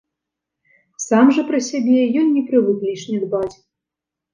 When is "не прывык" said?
2.41-2.77